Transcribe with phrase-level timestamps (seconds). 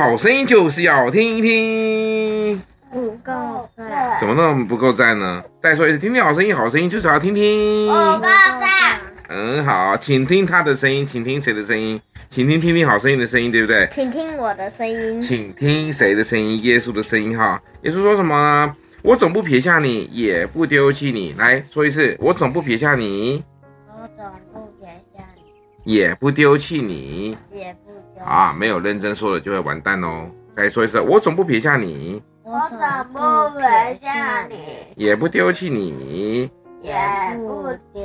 [0.00, 2.62] 好声音就是要听一听。
[2.90, 5.44] 不够赞，怎么那么不够赞呢？
[5.60, 7.86] 再说一次，听听好声音，好声音就是要听听。
[7.86, 8.98] 不够赞。
[9.28, 12.00] 嗯，好，请听他的声音，请听谁的声音？
[12.28, 13.86] 请听听听好声音的声音，对不对？
[13.90, 15.20] 请听我的声音。
[15.20, 16.58] 请听谁的声音？
[16.64, 17.62] 耶稣的声音哈。
[17.82, 18.74] 耶稣说什么呢？
[19.02, 21.34] 我总不撇下你，也不丢弃你。
[21.38, 23.44] 来说一次，我总不撇下你。
[23.88, 27.36] 我总不撇下你，也不丢弃你。
[27.52, 27.89] 也不丢。
[28.24, 30.30] 啊，没有认真说了就会完蛋哦。
[30.56, 32.22] 再说一次，我总不撇下你。
[32.42, 32.78] 我总
[33.12, 34.56] 不撇下你，
[34.96, 36.50] 也不丢弃你。
[36.82, 36.94] 也
[37.36, 38.02] 不丢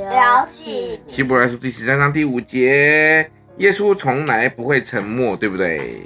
[0.48, 1.12] 弃你。
[1.12, 6.02] 希伯来书第十三章第五节，耶稣从来不会沉默，对不对？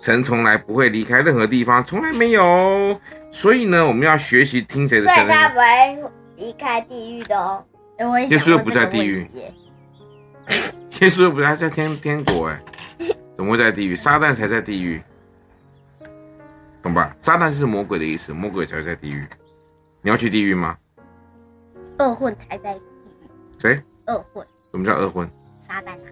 [0.00, 2.98] 神从来不会离开任何地方，从来没有。
[3.30, 5.26] 所以呢，我们要学习听谁的声音。
[5.26, 5.64] 所以他不会
[6.36, 7.64] 离开地狱的哦。
[8.28, 9.28] 耶稣又不在地狱。
[11.00, 12.60] 耶稣又不在在天天国哎，
[13.34, 13.96] 怎么会在地狱？
[13.96, 15.02] 撒旦才在地狱，
[16.82, 17.14] 懂吧？
[17.18, 19.26] 撒旦是魔鬼的意思，魔鬼才会在地狱。
[20.02, 20.76] 你要去地狱吗？
[21.98, 23.28] 恶混才在地狱。
[23.58, 23.82] 谁？
[24.06, 24.46] 恶混。
[24.70, 25.28] 什么叫恶混？
[25.58, 26.10] 撒旦啊！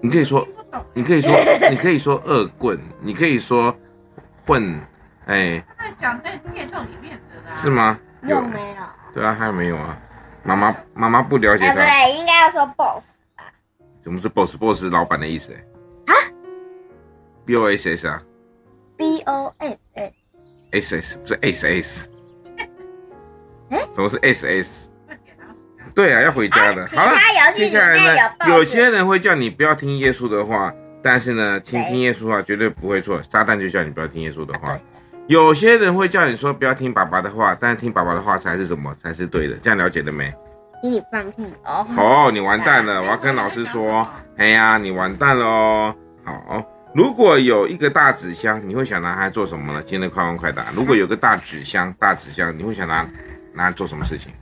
[0.00, 0.46] 你可以说，
[0.94, 1.30] 你可以说，
[1.70, 3.74] 你可以说恶棍，你可以说
[4.44, 4.80] 混，
[5.26, 5.64] 哎。
[5.96, 7.56] 讲在念咒里面的啦。
[7.56, 7.98] 是吗？
[8.22, 8.82] 有没有？
[9.12, 9.98] 对啊，还有没有啊？
[10.42, 11.74] 妈妈，妈妈不了解他。
[11.74, 13.04] 对，应该要说 boss
[13.36, 13.44] 吧。
[14.02, 15.52] 什么是 boss？boss 是老板的意思。
[15.52, 15.60] 啊
[17.50, 18.22] ？B O S S 啊
[18.96, 20.12] ？B O S S。
[20.70, 22.08] S S 不是 S S。
[23.92, 24.90] 什么是 S S？
[25.92, 26.86] 对啊，要回家的。
[26.86, 27.12] 好了，
[27.52, 30.72] 接下来呢，有些人会叫你不要听耶稣的话，
[31.02, 33.20] 但是呢，倾听耶稣的话绝对不会错。
[33.28, 34.78] 撒旦就叫你不要听耶稣的话。
[35.26, 38.94] 有些人会叫你说不要听爸爸的话，但是听爸爸的话才是什么？
[39.02, 39.56] 才是对的。
[39.56, 40.32] 这样了解了没？
[40.82, 41.84] 听你放屁哦！
[41.96, 43.02] 哦，你完蛋了！
[43.02, 44.06] 我要跟老师说，
[44.36, 45.94] 哎呀，你完蛋了哦。
[46.24, 49.80] 好，如果有一个大纸箱，你会想拿它做什么呢？
[49.82, 50.66] 今天的快问快答。
[50.74, 53.06] 如果有个大纸箱，大纸箱，你会想拿？
[53.52, 54.32] 拿来做什么事情？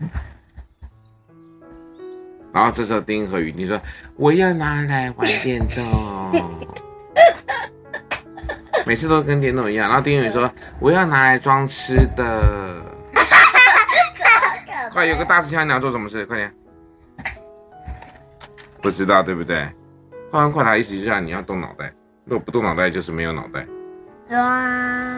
[2.53, 3.81] 然后这时候丁和宇，你说
[4.17, 6.69] 我要拿来玩电动，
[8.87, 9.89] 每次都跟电动一样。
[9.89, 12.83] 然后丁和宇说我要拿来装吃的，
[14.93, 16.25] 快有个大纸箱，你要做什么事？
[16.27, 16.53] 快点，
[18.83, 19.69] 不知道对不对？
[20.31, 21.91] 快问快答意思就是你要动脑袋，
[22.29, 23.67] 如果不动脑袋就是没有脑袋。
[24.27, 25.17] 装。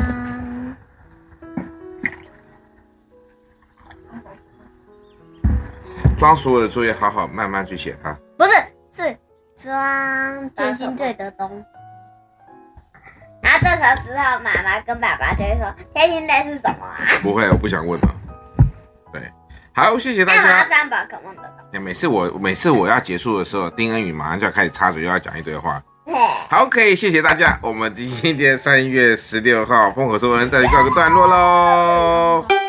[6.17, 8.17] 装所有的作业，好好慢慢去写它。
[8.39, 8.51] 不是，
[8.93, 9.17] 是
[9.55, 11.65] 装天心队的东西。
[13.43, 13.67] 然后这
[14.03, 18.15] 时候，妈妈跟爸爸就会说：“天心队是什么啊？”不会，我不想问了。
[19.13, 19.23] 对，
[19.73, 20.65] 好，谢谢大家。
[20.69, 21.81] 装宝可梦的。
[21.81, 25.83] 每次我每次我要结束的时候，丁恩宇马上就要开始插嘴，又要讲一堆话。
[26.49, 27.59] 好，可以，谢谢大家。
[27.63, 32.60] 我们今天三月十六号，丰禾硕恩再去告个段落喽。